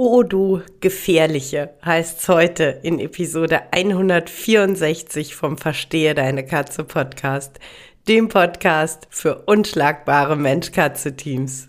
[0.00, 7.58] Oh du Gefährliche heißt's heute in Episode 164 vom Verstehe deine Katze Podcast,
[8.06, 11.68] dem Podcast für unschlagbare Mensch-Katze-Teams.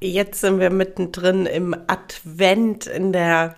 [0.00, 3.56] Jetzt sind wir mittendrin im Advent, in der,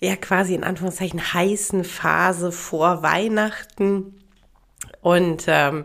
[0.00, 4.14] ja, quasi in Anführungszeichen heißen Phase vor Weihnachten.
[5.02, 5.84] Und ähm,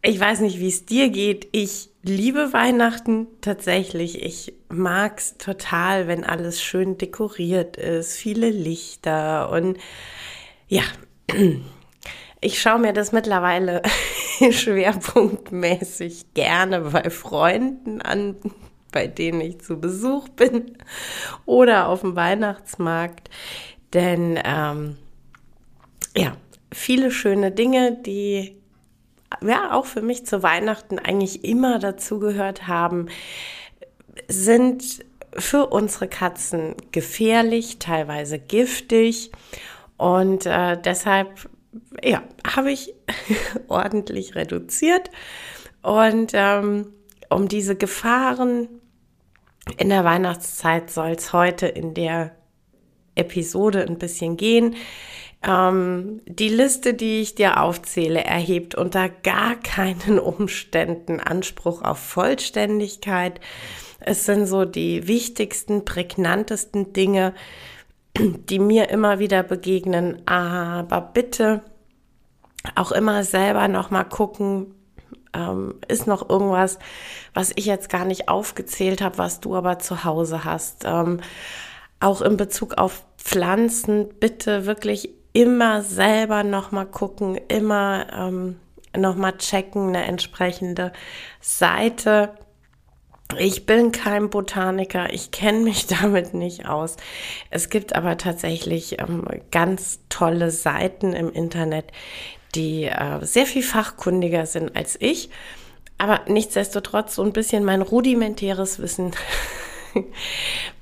[0.00, 1.48] ich weiß nicht, wie es dir geht.
[1.52, 4.22] Ich liebe Weihnachten tatsächlich.
[4.22, 9.78] Ich mag es total, wenn alles schön dekoriert ist, viele Lichter und
[10.66, 10.82] ja,
[12.40, 13.82] ich schaue mir das mittlerweile
[14.50, 18.36] schwerpunktmäßig gerne bei Freunden an,
[18.90, 20.76] bei denen ich zu Besuch bin
[21.46, 23.30] oder auf dem Weihnachtsmarkt.
[23.92, 24.96] Denn ähm,
[26.16, 26.36] ja,
[26.72, 28.56] viele schöne Dinge, die
[29.40, 33.08] ja auch für mich zu Weihnachten eigentlich immer dazugehört haben,
[34.28, 35.04] sind
[35.34, 39.30] für unsere Katzen gefährlich, teilweise giftig.
[39.96, 41.48] Und äh, deshalb
[42.02, 42.94] ja, habe ich
[43.68, 45.10] ordentlich reduziert.
[45.82, 46.92] Und ähm,
[47.30, 48.68] um diese Gefahren
[49.76, 52.34] in der Weihnachtszeit soll es heute in der
[53.14, 54.76] Episode ein bisschen gehen.
[55.44, 63.40] Ähm, die Liste, die ich dir aufzähle, erhebt unter gar keinen Umständen Anspruch auf Vollständigkeit.
[64.00, 67.34] Es sind so die wichtigsten, prägnantesten Dinge,
[68.18, 70.26] die mir immer wieder begegnen.
[70.26, 71.62] Aber bitte
[72.74, 74.74] auch immer selber noch mal gucken,
[75.34, 76.78] ähm, ist noch irgendwas,
[77.34, 80.84] was ich jetzt gar nicht aufgezählt habe, was du aber zu Hause hast.
[80.84, 81.20] Ähm,
[82.00, 88.56] auch in Bezug auf Pflanzen, bitte wirklich immer selber noch mal gucken, immer ähm,
[88.96, 90.92] noch mal checken, eine entsprechende
[91.40, 92.34] Seite
[93.38, 96.96] ich bin kein Botaniker, ich kenne mich damit nicht aus.
[97.50, 101.86] Es gibt aber tatsächlich ähm, ganz tolle Seiten im Internet,
[102.54, 105.30] die äh, sehr viel fachkundiger sind als ich.
[105.98, 109.12] Aber nichtsdestotrotz, so ein bisschen mein rudimentäres Wissen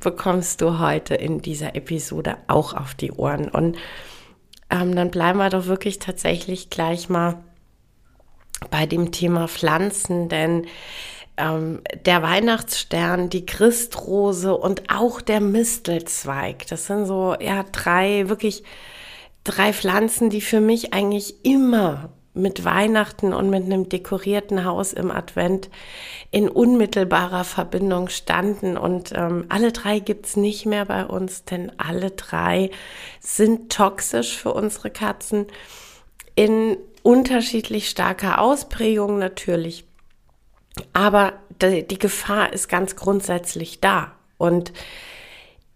[0.00, 3.48] bekommst du heute in dieser Episode auch auf die Ohren.
[3.48, 3.76] Und
[4.70, 7.42] ähm, dann bleiben wir doch wirklich tatsächlich gleich mal
[8.70, 10.66] bei dem Thema Pflanzen, denn
[11.40, 16.66] ähm, der Weihnachtsstern, die Christrose und auch der Mistelzweig.
[16.68, 18.62] Das sind so ja drei wirklich
[19.44, 25.10] drei Pflanzen, die für mich eigentlich immer mit Weihnachten und mit einem dekorierten Haus im
[25.10, 25.68] Advent
[26.30, 28.76] in unmittelbarer Verbindung standen.
[28.76, 32.70] Und ähm, alle drei gibt's nicht mehr bei uns, denn alle drei
[33.20, 35.46] sind toxisch für unsere Katzen
[36.36, 39.84] in unterschiedlich starker Ausprägung natürlich.
[40.92, 44.12] Aber die, Gefahr ist ganz grundsätzlich da.
[44.38, 44.72] Und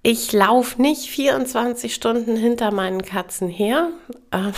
[0.02, 3.90] ich laufe nicht 24 Stunden hinter meinen Katzen her,
[4.30, 4.52] äh,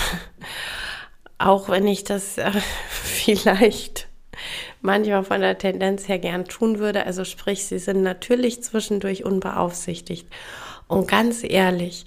[1.39, 2.51] auch wenn ich das äh,
[2.91, 4.09] vielleicht
[4.81, 7.07] manchmal von der Tendenz her gern tun würde.
[7.07, 10.29] Also sprich, sie sind natürlich zwischendurch unbeaufsichtigt.
[10.89, 12.05] Und ganz ehrlich,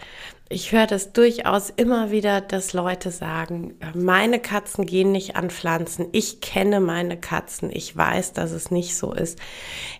[0.52, 6.07] ich höre das durchaus immer wieder, dass Leute sagen, meine Katzen gehen nicht an Pflanzen.
[6.12, 7.69] Ich kenne meine Katzen.
[7.72, 9.38] Ich weiß, dass es nicht so ist.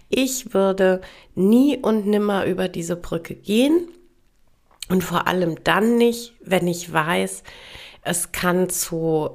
[0.10, 1.02] Ich würde
[1.36, 3.90] nie und nimmer über diese Brücke gehen.
[4.90, 7.44] Und vor allem dann nicht, wenn ich weiß,
[8.02, 9.30] es kann zu,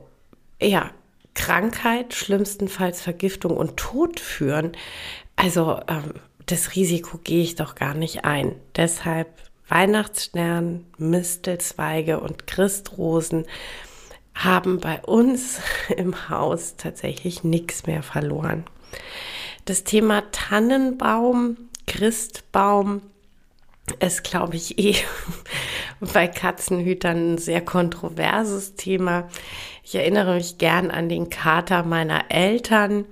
[0.60, 0.90] ja,
[1.34, 4.72] Krankheit, schlimmstenfalls Vergiftung und Tod führen.
[5.36, 6.14] Also ähm,
[6.46, 8.56] das Risiko gehe ich doch gar nicht ein.
[8.74, 9.28] Deshalb
[9.68, 13.46] Weihnachtsstern, Mistelzweige und Christrosen
[14.34, 15.60] haben bei uns
[15.96, 18.64] im Haus tatsächlich nichts mehr verloren.
[19.64, 21.56] Das Thema Tannenbaum,
[21.86, 23.02] Christbaum
[24.00, 24.96] ist, glaube ich, eh
[26.00, 29.28] bei Katzenhütern ein sehr kontroverses Thema.
[29.82, 33.06] Ich erinnere mich gern an den Kater meiner Eltern,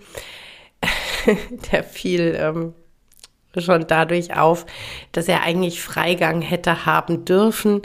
[1.73, 2.75] der fiel ähm,
[3.59, 4.67] schon dadurch auf,
[5.13, 7.83] dass er eigentlich Freigang hätte haben dürfen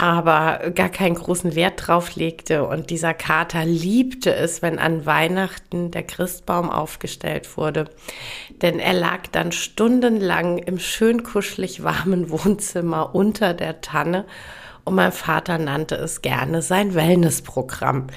[0.00, 2.66] aber gar keinen großen Wert drauf legte.
[2.66, 7.90] Und dieser Kater liebte es, wenn an Weihnachten der Christbaum aufgestellt wurde.
[8.62, 14.24] Denn er lag dann stundenlang im schön kuschelig warmen Wohnzimmer unter der Tanne
[14.84, 18.08] und mein Vater nannte es gerne sein Wellnessprogramm.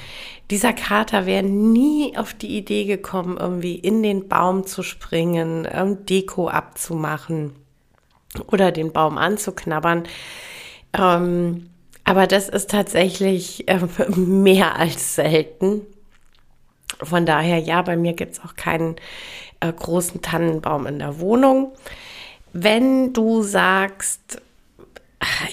[0.49, 6.05] Dieser Kater wäre nie auf die Idee gekommen, irgendwie in den Baum zu springen, ähm,
[6.05, 7.55] Deko abzumachen
[8.47, 10.03] oder den Baum anzuknabbern.
[10.97, 11.69] Ähm,
[12.03, 13.79] aber das ist tatsächlich äh,
[14.15, 15.81] mehr als selten.
[17.01, 18.95] Von daher, ja, bei mir gibt es auch keinen
[19.59, 21.71] äh, großen Tannenbaum in der Wohnung.
[22.51, 24.41] Wenn du sagst,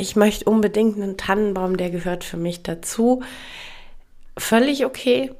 [0.00, 3.23] ich möchte unbedingt einen Tannenbaum, der gehört für mich dazu,
[4.37, 5.32] völlig okay.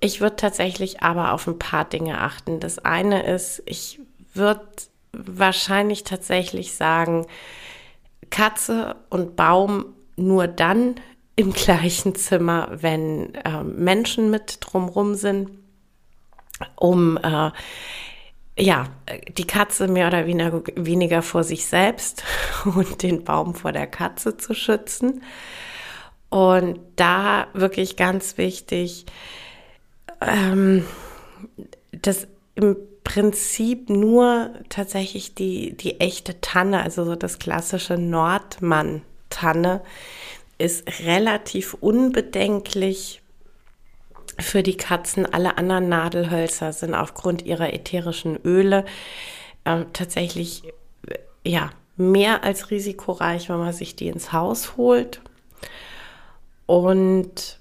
[0.00, 2.60] Ich würde tatsächlich aber auf ein paar Dinge achten.
[2.60, 4.00] Das eine ist, ich
[4.34, 4.66] würde
[5.12, 7.26] wahrscheinlich tatsächlich sagen,
[8.30, 9.86] Katze und Baum
[10.16, 10.94] nur dann
[11.36, 15.50] im gleichen Zimmer, wenn äh, Menschen mit drumrum sind,
[16.76, 17.50] um äh,
[18.60, 18.88] ja,
[19.36, 22.22] die Katze mehr oder weniger, vor sich selbst
[22.64, 25.22] und den Baum vor der Katze zu schützen.
[26.28, 29.06] Und da wirklich ganz wichtig,
[30.20, 30.84] ähm,
[31.90, 39.80] dass im Prinzip nur tatsächlich die, die echte Tanne, also so das klassische Nordmann Tanne
[40.58, 43.19] ist relativ unbedenklich
[44.40, 45.32] für die Katzen.
[45.32, 48.84] Alle anderen Nadelhölzer sind aufgrund ihrer ätherischen Öle
[49.64, 50.62] äh, tatsächlich
[51.44, 55.20] ja mehr als risikoreich, wenn man sich die ins Haus holt.
[56.66, 57.58] Und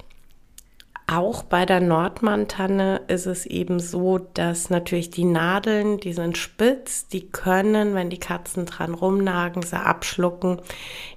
[1.07, 7.07] auch bei der Nordmantanne ist es eben so, dass natürlich die Nadeln, die sind spitz,
[7.07, 10.61] die können, wenn die Katzen dran rumnagen, sie abschlucken,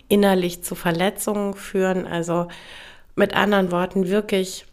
[0.08, 2.06] innerlich zu Verletzungen führen.
[2.06, 2.48] Also
[3.16, 4.64] mit anderen Worten wirklich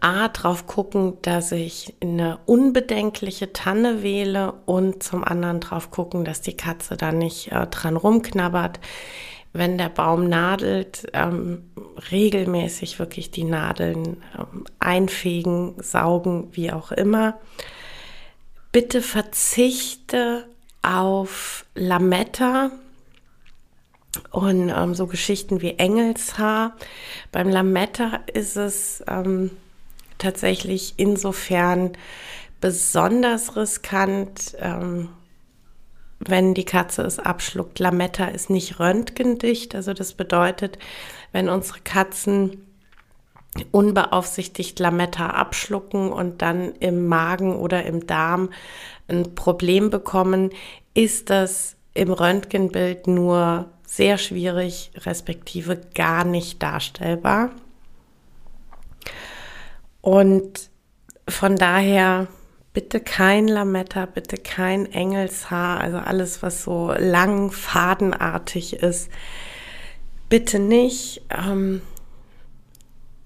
[0.00, 6.40] A, drauf gucken, dass ich eine unbedenkliche Tanne wähle und zum anderen drauf gucken, dass
[6.40, 8.80] die Katze da nicht äh, dran rumknabbert
[9.52, 11.70] wenn der Baum nadelt, ähm,
[12.10, 17.38] regelmäßig wirklich die Nadeln ähm, einfegen, saugen, wie auch immer.
[18.72, 20.46] Bitte verzichte
[20.82, 22.70] auf Lametta
[24.30, 26.76] und ähm, so Geschichten wie Engelshaar.
[27.32, 29.50] Beim Lametta ist es ähm,
[30.18, 31.92] tatsächlich insofern
[32.60, 35.10] besonders riskant, ähm,
[36.18, 37.78] wenn die Katze es abschluckt.
[37.78, 40.78] Lametta ist nicht röntgendicht, also das bedeutet,
[41.32, 42.64] wenn unsere Katzen
[43.70, 48.50] unbeaufsichtigt Lametta abschlucken und dann im Magen oder im Darm
[49.08, 50.50] ein Problem bekommen,
[50.94, 57.50] ist das im Röntgenbild nur sehr schwierig, respektive gar nicht darstellbar.
[60.00, 60.70] Und
[61.28, 62.28] von daher
[62.72, 69.10] bitte kein Lametta, bitte kein Engelshaar, also alles, was so lang, fadenartig ist.
[70.28, 71.22] Bitte nicht.
[71.30, 71.82] Ähm,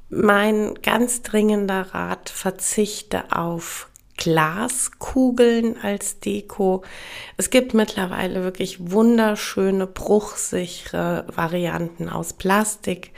[0.08, 6.82] mein ganz dringender Rat, verzichte auf Glaskugeln als Deko.
[7.36, 13.10] Es gibt mittlerweile wirklich wunderschöne, bruchsichere Varianten aus Plastik.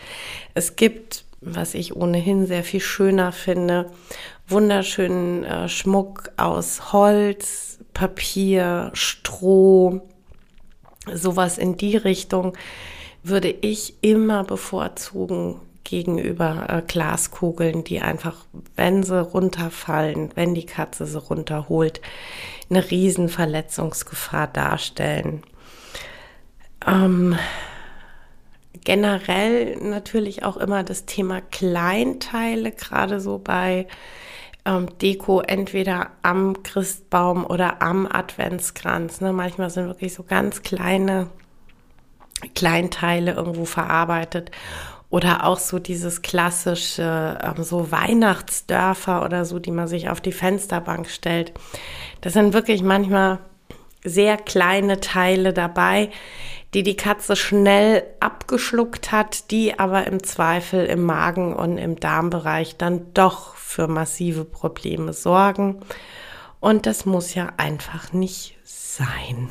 [0.55, 3.91] Es gibt, was ich ohnehin sehr viel schöner finde,
[4.49, 10.03] wunderschönen äh, Schmuck aus Holz, Papier, Stroh,
[11.13, 12.57] sowas in die Richtung
[13.23, 18.37] würde ich immer bevorzugen gegenüber äh, Glaskugeln, die einfach,
[18.75, 22.01] wenn sie runterfallen, wenn die Katze sie runterholt,
[22.71, 25.43] eine riesen Verletzungsgefahr darstellen.
[26.87, 27.37] Ähm,
[28.85, 33.87] generell natürlich auch immer das Thema Kleinteile, gerade so bei
[34.65, 39.21] ähm, Deko entweder am Christbaum oder am Adventskranz.
[39.21, 39.33] Ne?
[39.33, 41.29] Manchmal sind wirklich so ganz kleine
[42.55, 44.51] Kleinteile irgendwo verarbeitet.
[45.11, 50.33] Oder auch so dieses klassische, ähm, so Weihnachtsdörfer oder so, die man sich auf die
[50.33, 51.53] Fensterbank stellt.
[52.21, 53.39] Das sind wirklich manchmal
[54.03, 56.11] sehr kleine Teile dabei,
[56.75, 62.77] die die Katze schnell abgeschluckt hat, die aber im Zweifel im Magen und im Darmbereich
[62.77, 65.81] dann doch für massive Probleme sorgen.
[66.59, 69.49] Und das muss ja einfach nicht sein.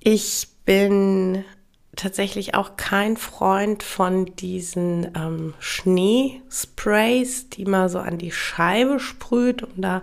[0.00, 1.44] Ich bin
[1.96, 9.62] tatsächlich auch kein Freund von diesen ähm, Schneesprays, die man so an die Scheibe sprüht,
[9.62, 10.02] um da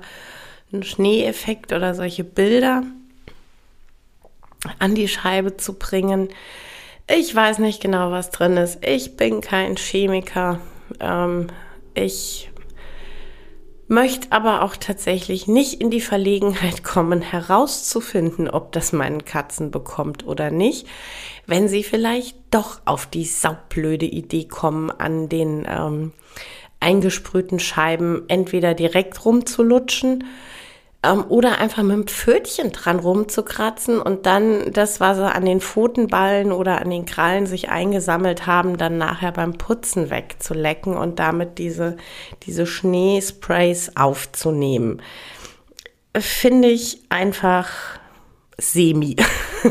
[0.72, 2.84] einen Schneeeffekt oder solche Bilder
[4.79, 6.29] an die Scheibe zu bringen.
[7.10, 8.86] Ich weiß nicht genau, was drin ist.
[8.86, 10.60] Ich bin kein Chemiker.
[11.00, 11.48] Ähm,
[11.93, 12.50] ich
[13.88, 20.25] möchte aber auch tatsächlich nicht in die Verlegenheit kommen, herauszufinden, ob das meinen Katzen bekommt
[20.25, 20.88] oder nicht,
[21.46, 26.13] wenn sie vielleicht doch auf die saublöde Idee kommen, an den ähm,
[26.79, 30.24] eingesprühten Scheiben entweder direkt rumzulutschen
[31.04, 35.62] ähm, oder einfach mit dem Pfötchen dran rumzukratzen und dann das, was sie an den
[35.62, 41.58] Pfotenballen oder an den Krallen sich eingesammelt haben, dann nachher beim Putzen wegzulecken und damit
[41.58, 41.98] diese,
[42.44, 45.02] diese Schneesprays aufzunehmen.
[46.16, 47.70] Finde ich einfach
[48.58, 49.16] semi.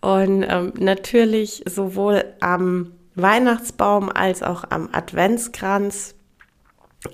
[0.00, 6.14] und ähm, natürlich sowohl am Weihnachtsbaum als auch am Adventskranz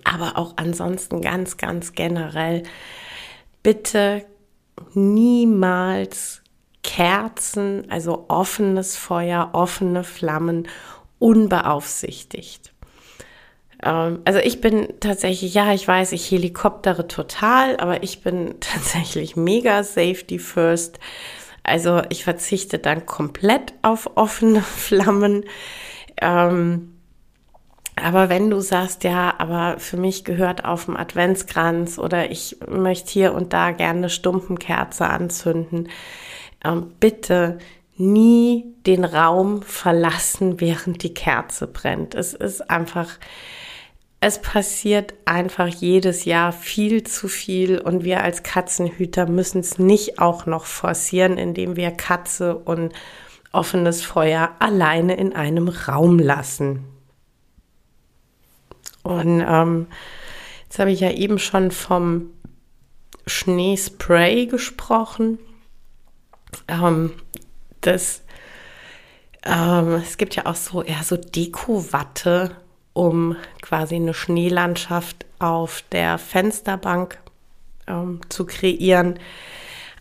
[0.04, 2.62] aber auch ansonsten ganz, ganz generell,
[3.62, 4.24] bitte
[4.94, 6.42] niemals
[6.82, 10.68] Kerzen, also offenes Feuer, offene Flammen,
[11.18, 12.72] unbeaufsichtigt.
[13.82, 19.36] Ähm, also ich bin tatsächlich, ja, ich weiß, ich helikoptere total, aber ich bin tatsächlich
[19.36, 20.98] mega safety first.
[21.62, 25.44] Also ich verzichte dann komplett auf offene Flammen.
[26.20, 26.97] Ähm,
[28.02, 33.10] aber wenn du sagst, ja, aber für mich gehört auf dem Adventskranz oder ich möchte
[33.10, 35.88] hier und da gerne eine Stumpenkerze anzünden,
[36.64, 37.58] ähm, bitte
[37.96, 42.14] nie den Raum verlassen, während die Kerze brennt.
[42.14, 43.18] Es ist einfach,
[44.20, 50.18] es passiert einfach jedes Jahr viel zu viel und wir als Katzenhüter müssen es nicht
[50.18, 52.92] auch noch forcieren, indem wir Katze und
[53.52, 56.84] offenes Feuer alleine in einem Raum lassen.
[59.08, 59.86] Und ähm,
[60.64, 62.28] jetzt habe ich ja eben schon vom
[63.26, 65.38] Schneespray gesprochen.
[66.68, 67.14] Ähm,
[67.80, 68.22] das,
[69.46, 72.50] ähm, es gibt ja auch so eher so Deko-Watte,
[72.92, 77.18] um quasi eine Schneelandschaft auf der Fensterbank
[77.86, 79.18] ähm, zu kreieren.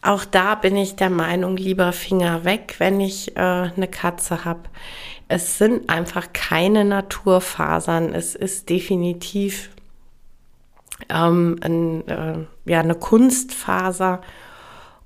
[0.01, 4.63] Auch da bin ich der Meinung, lieber Finger weg, wenn ich äh, eine Katze habe
[5.27, 8.13] es sind einfach keine Naturfasern.
[8.13, 9.69] Es ist definitiv
[11.09, 14.21] ähm, ein, äh, ja, eine Kunstfaser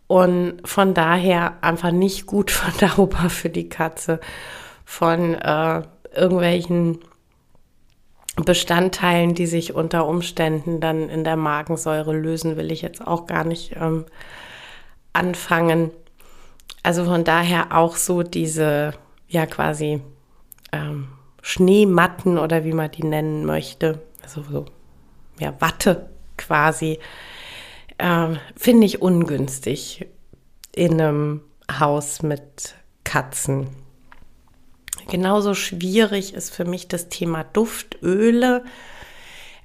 [0.07, 4.19] und von daher einfach nicht gut verdaubar für die Katze.
[4.85, 6.99] Von äh, irgendwelchen
[8.35, 13.43] Bestandteilen, die sich unter Umständen dann in der Magensäure lösen, will ich jetzt auch gar
[13.43, 14.05] nicht ähm,
[15.13, 15.91] anfangen.
[16.83, 18.93] Also von daher auch so diese
[19.31, 20.01] ja quasi
[20.71, 21.07] ähm,
[21.41, 24.65] Schneematten oder wie man die nennen möchte, also so
[25.39, 26.99] ja, Watte quasi,
[27.97, 30.05] äh, finde ich ungünstig
[30.75, 31.41] in einem
[31.79, 33.67] Haus mit Katzen.
[35.09, 38.63] Genauso schwierig ist für mich das Thema Duftöle.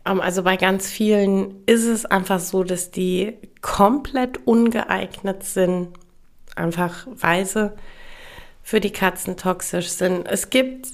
[0.06, 5.88] Ähm, also bei ganz vielen ist es einfach so, dass die komplett ungeeignet sind,
[6.54, 7.76] einfach weise
[8.66, 10.26] für die Katzen toxisch sind.
[10.26, 10.88] Es gibt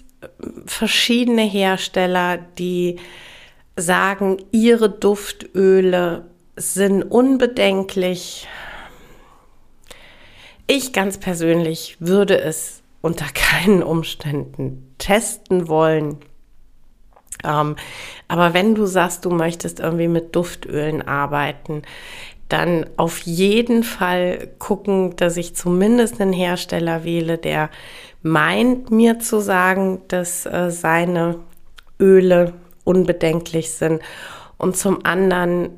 [0.66, 3.00] verschiedene Hersteller, die
[3.76, 8.46] sagen, ihre Duftöle sind unbedenklich.
[10.66, 16.18] Ich ganz persönlich würde es unter keinen Umständen testen wollen.
[17.42, 17.76] Ähm,
[18.28, 21.84] aber wenn du sagst, du möchtest irgendwie mit Duftölen arbeiten,
[22.52, 27.70] dann auf jeden Fall gucken, dass ich zumindest einen Hersteller wähle, der
[28.22, 31.40] meint mir zu sagen, dass äh, seine
[31.98, 32.52] Öle
[32.84, 34.02] unbedenklich sind.
[34.58, 35.70] Und zum anderen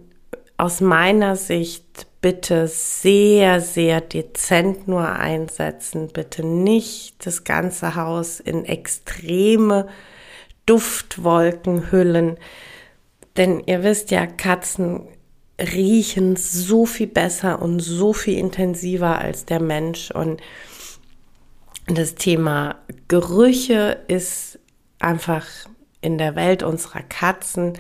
[0.56, 6.08] aus meiner Sicht bitte sehr, sehr dezent nur einsetzen.
[6.12, 9.88] Bitte nicht das ganze Haus in extreme
[10.66, 12.38] Duftwolken hüllen.
[13.36, 15.08] Denn ihr wisst ja, Katzen
[15.58, 20.10] riechen so viel besser und so viel intensiver als der Mensch.
[20.10, 20.40] Und
[21.86, 22.76] das Thema
[23.08, 24.58] Gerüche ist
[24.98, 25.46] einfach
[26.00, 27.74] in der Welt unserer Katzen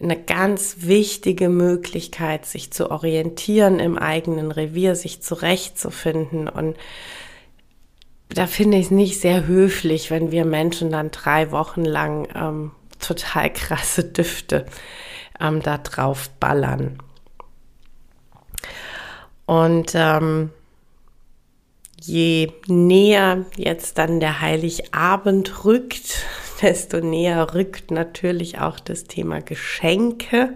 [0.00, 6.48] eine ganz wichtige Möglichkeit, sich zu orientieren im eigenen Revier, sich zurechtzufinden.
[6.48, 6.76] Und
[8.28, 12.72] da finde ich es nicht sehr höflich, wenn wir Menschen dann drei Wochen lang ähm,
[13.02, 14.66] total krasse Düfte
[15.40, 16.98] ähm, da drauf ballern.
[19.46, 20.50] Und ähm,
[22.00, 26.24] je näher jetzt dann der Heiligabend rückt,
[26.62, 30.54] desto näher rückt natürlich auch das Thema Geschenke.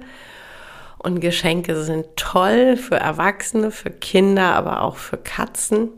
[0.98, 5.90] Und Geschenke sind toll für Erwachsene, für Kinder, aber auch für Katzen.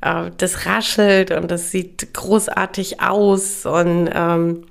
[0.00, 4.66] Äh, das raschelt und das sieht großartig aus und ähm,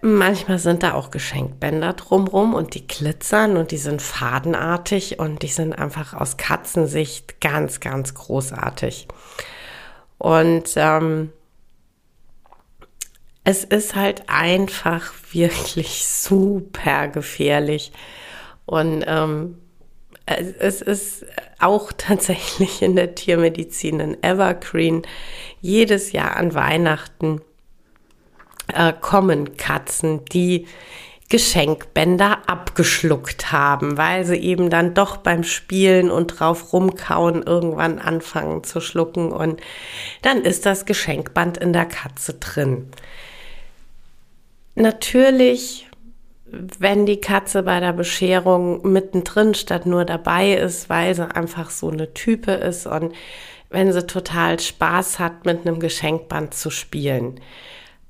[0.00, 5.48] Manchmal sind da auch Geschenkbänder drumrum und die glitzern und die sind fadenartig und die
[5.48, 9.08] sind einfach aus Katzensicht ganz, ganz großartig.
[10.18, 11.32] Und ähm,
[13.44, 17.92] es ist halt einfach wirklich super gefährlich.
[18.66, 19.58] Und ähm,
[20.26, 21.24] es ist
[21.58, 25.02] auch tatsächlich in der Tiermedizin ein Evergreen.
[25.60, 27.40] Jedes Jahr an Weihnachten
[28.74, 30.66] äh, kommen Katzen, die
[31.30, 38.64] Geschenkbänder abgeschluckt haben, weil sie eben dann doch beim Spielen und drauf rumkauen irgendwann anfangen
[38.64, 39.60] zu schlucken und
[40.22, 42.90] dann ist das Geschenkband in der Katze drin.
[44.74, 45.86] Natürlich,
[46.46, 51.90] wenn die Katze bei der Bescherung mittendrin statt nur dabei ist, weil sie einfach so
[51.90, 53.14] eine Type ist und
[53.68, 57.38] wenn sie total Spaß hat, mit einem Geschenkband zu spielen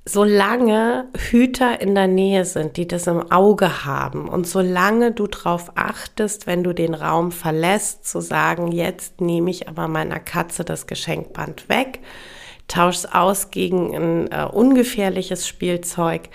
[0.08, 5.72] solange Hüter in der Nähe sind, die das im Auge haben und solange du darauf
[5.74, 10.86] achtest, wenn du den Raum verlässt, zu sagen, jetzt nehme ich aber meiner Katze das
[10.86, 12.00] Geschenkband weg,
[12.68, 16.30] tausch es aus gegen ein äh, ungefährliches Spielzeug,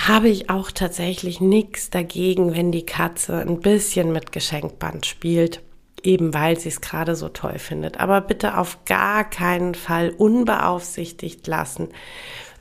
[0.00, 5.60] habe ich auch tatsächlich nichts dagegen, wenn die Katze ein bisschen mit Geschenkband spielt
[6.02, 8.00] eben weil sie es gerade so toll findet.
[8.00, 11.88] Aber bitte auf gar keinen Fall unbeaufsichtigt lassen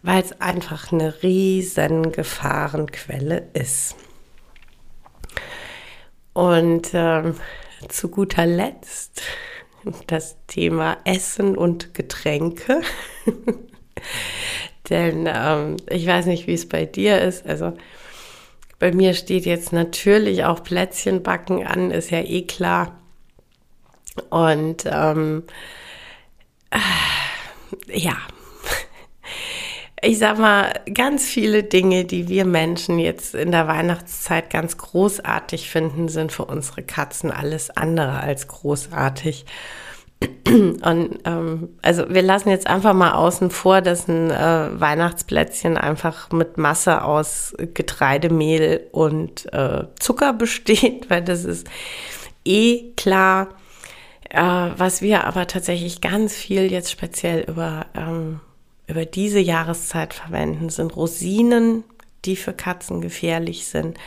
[0.01, 3.95] weil es einfach eine riesen Gefahrenquelle ist.
[6.33, 7.35] Und ähm,
[7.87, 9.21] zu guter Letzt
[10.07, 12.81] das Thema Essen und Getränke.
[14.89, 17.45] Denn ähm, ich weiß nicht, wie es bei dir ist.
[17.45, 17.73] Also
[18.79, 22.99] bei mir steht jetzt natürlich auch Plätzchenbacken an, ist ja eh klar.
[24.29, 25.43] Und ähm,
[26.71, 28.17] äh, ja,
[30.01, 35.69] ich sag mal, ganz viele Dinge, die wir Menschen jetzt in der Weihnachtszeit ganz großartig
[35.69, 39.45] finden, sind für unsere Katzen alles andere als großartig.
[40.47, 46.31] Und ähm, also wir lassen jetzt einfach mal außen vor, dass ein äh, Weihnachtsplätzchen einfach
[46.31, 51.67] mit Masse aus Getreidemehl und äh, Zucker besteht, weil das ist
[52.45, 53.49] eh klar.
[54.29, 58.41] Äh, was wir aber tatsächlich ganz viel jetzt speziell über ähm,
[58.89, 61.83] über diese Jahreszeit verwenden, sind Rosinen,
[62.25, 63.97] die für Katzen gefährlich sind.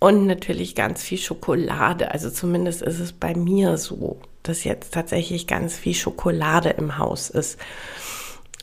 [0.00, 2.12] Und natürlich ganz viel Schokolade.
[2.12, 7.30] Also zumindest ist es bei mir so, dass jetzt tatsächlich ganz viel Schokolade im Haus
[7.30, 7.58] ist.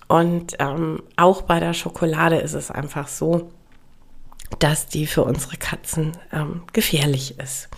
[0.07, 3.51] Und ähm, auch bei der Schokolade ist es einfach so,
[4.59, 7.69] dass die für unsere Katzen ähm, gefährlich ist.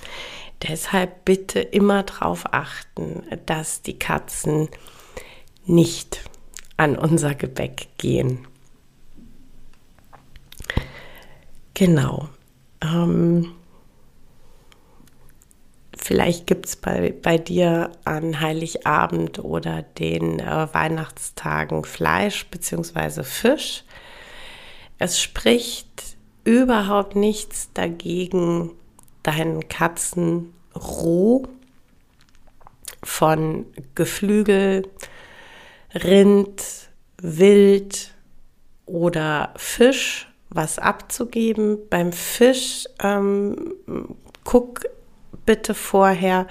[0.68, 4.70] Deshalb bitte immer darauf achten, dass die Katzen
[5.66, 6.22] nicht
[6.78, 8.48] an unser Gebäck gehen.
[11.74, 12.30] Genau.
[12.82, 13.54] Ähm,
[15.98, 23.24] vielleicht gibt es bei, bei dir an Heiligabend oder den äh, Weihnachtstagen Fleisch bzw.
[23.24, 23.84] Fisch.
[25.00, 28.72] Es spricht überhaupt nichts dagegen,
[29.22, 31.48] deinen Katzen roh
[33.04, 34.88] von Geflügel,
[35.94, 36.64] Rind,
[37.22, 38.14] Wild
[38.86, 41.78] oder Fisch was abzugeben.
[41.90, 43.76] Beim Fisch ähm,
[44.44, 44.82] guck
[45.46, 46.48] bitte vorher,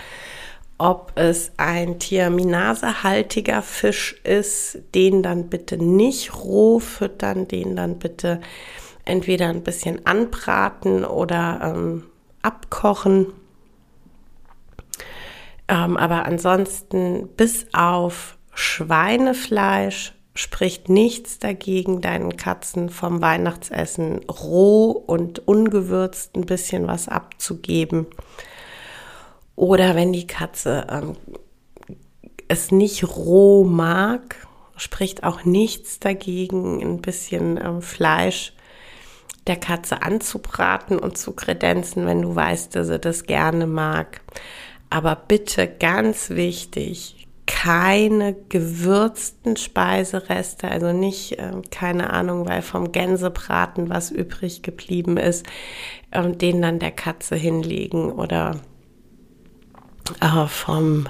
[0.79, 8.41] ob es ein Thiaminasehaltiger Fisch ist, den dann bitte nicht roh füttern, den dann bitte
[9.05, 12.05] entweder ein bisschen anbraten oder ähm,
[12.43, 13.33] abkochen.
[15.69, 25.47] Ähm, aber ansonsten bis auf Schweinefleisch spricht nichts dagegen, deinen Katzen vom Weihnachtsessen roh und
[25.47, 28.07] ungewürzt ein bisschen was abzugeben.
[29.57, 31.17] Oder wenn die Katze ähm,
[32.49, 38.55] es nicht roh mag, spricht auch nichts dagegen, ein bisschen ähm, Fleisch
[39.47, 44.23] der Katze anzubraten und zu kredenzen, wenn du weißt, dass sie das gerne mag.
[44.89, 47.16] Aber bitte ganz wichtig,
[47.47, 55.47] keine gewürzten Speisereste, also nicht, äh, keine Ahnung, weil vom Gänsebraten was übrig geblieben ist,
[56.11, 58.57] äh, den dann der Katze hinlegen oder
[60.21, 61.09] äh, vom,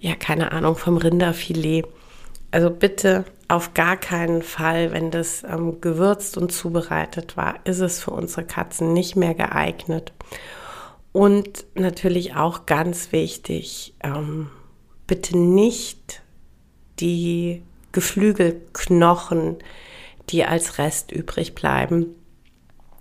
[0.00, 1.86] ja, keine Ahnung, vom Rinderfilet.
[2.50, 8.02] Also bitte auf gar keinen Fall, wenn das ähm, gewürzt und zubereitet war, ist es
[8.02, 10.12] für unsere Katzen nicht mehr geeignet.
[11.12, 14.50] Und natürlich auch ganz wichtig, ähm,
[15.06, 16.22] bitte nicht
[17.00, 19.56] die Geflügelknochen,
[20.30, 22.14] die als Rest übrig bleiben,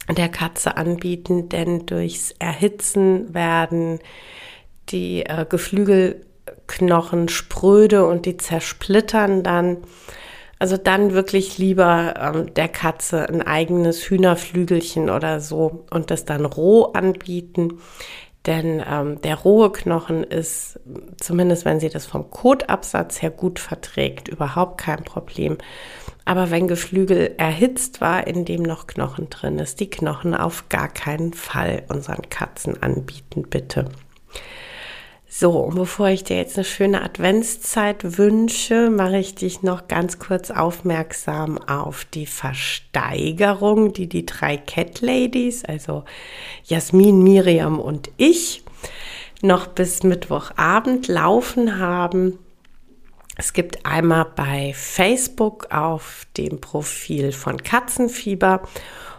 [0.10, 4.00] der Katze anbieten, denn durchs Erhitzen werden
[4.90, 9.78] die äh, Geflügelknochen spröde und die zersplittern dann.
[10.58, 16.46] Also dann wirklich lieber ähm, der Katze ein eigenes Hühnerflügelchen oder so und das dann
[16.46, 17.80] roh anbieten.
[18.46, 20.80] Denn ähm, der rohe Knochen ist,
[21.20, 25.58] zumindest wenn sie das vom Kotabsatz her gut verträgt, überhaupt kein Problem.
[26.26, 30.88] Aber wenn Geflügel erhitzt war, in dem noch Knochen drin ist, die Knochen auf gar
[30.88, 33.90] keinen Fall unseren Katzen anbieten, bitte.
[35.38, 40.18] So, und bevor ich dir jetzt eine schöne Adventszeit wünsche, mache ich dich noch ganz
[40.18, 46.06] kurz aufmerksam auf die Versteigerung, die die drei Cat Ladies, also
[46.64, 48.64] Jasmin, Miriam und ich,
[49.42, 52.40] noch bis Mittwochabend laufen haben.
[53.36, 58.62] Es gibt einmal bei Facebook auf dem Profil von Katzenfieber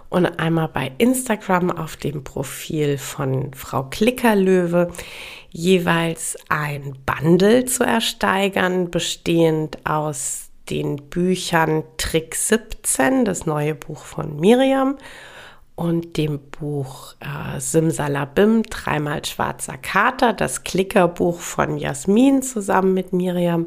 [0.08, 4.90] und einmal bei Instagram auf dem Profil von Frau Klickerlöwe
[5.50, 14.38] jeweils ein Bundle zu ersteigern, bestehend aus den Büchern Trick 17, das neue Buch von
[14.38, 14.96] Miriam,
[15.76, 23.66] und dem Buch äh, Simsalabim, dreimal schwarzer Kater, das Klickerbuch von Jasmin zusammen mit Miriam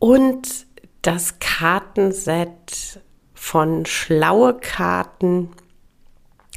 [0.00, 0.66] und
[1.02, 3.00] das Kartenset
[3.42, 5.50] von Schlaue Karten.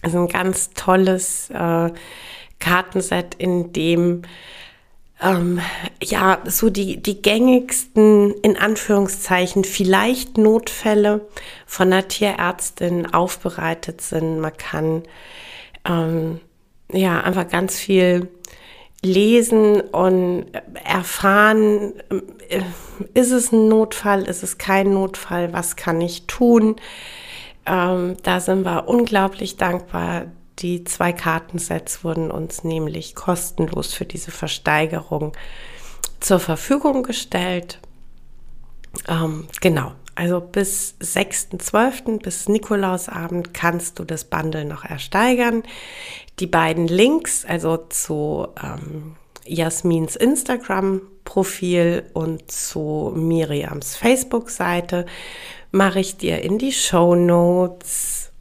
[0.04, 1.90] Also ein ganz tolles äh,
[2.60, 4.22] Kartenset, in dem
[5.20, 5.60] ähm,
[6.02, 11.28] ja so die, die gängigsten, in Anführungszeichen, vielleicht Notfälle
[11.66, 14.40] von der Tierärztin aufbereitet sind.
[14.40, 15.02] Man kann
[15.86, 16.40] ähm,
[16.92, 18.28] ja einfach ganz viel
[19.04, 20.46] lesen und
[20.84, 21.94] erfahren,
[22.50, 22.62] äh,
[23.14, 26.76] ist es ein Notfall, ist es kein Notfall, was kann ich tun.
[27.66, 30.26] Ähm, da sind wir unglaublich dankbar.
[30.60, 35.34] Die zwei Kartensets wurden uns nämlich kostenlos für diese Versteigerung
[36.20, 37.80] zur Verfügung gestellt.
[39.08, 45.64] Ähm, genau, also bis 6.12., bis Nikolausabend kannst du das Bundle noch ersteigern.
[46.40, 55.06] Die beiden Links, also zu ähm, Jasmins Instagram-Profil und zu Miriams Facebook-Seite,
[55.72, 58.32] mache ich dir in die Show Notes.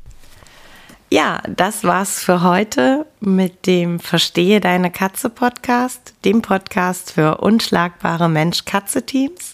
[1.10, 8.28] Ja, das war's für heute mit dem Verstehe deine Katze Podcast, dem Podcast für unschlagbare
[8.28, 9.53] Mensch-Katze-Teams.